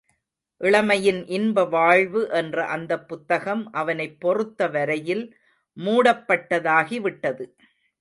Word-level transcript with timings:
இளமையின் 0.61 1.27
இன்ப 1.27 1.65
வாழ்வு 1.65 2.29
என்ற 2.31 2.65
அந்தப் 2.65 3.07
புத்தகம் 3.07 3.71
அவனைப் 3.71 4.19
பொறுத்த 4.19 4.67
வரையில் 4.67 5.25
மூடப்பட்டதாகி 5.77 7.01
விட்டது. 7.01 7.45